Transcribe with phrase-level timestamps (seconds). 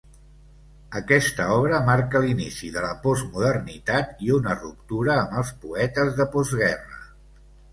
[0.99, 6.99] Aquesta obra marca l'inici de la postmodernitat i una ruptura amb els poetes de postguerra.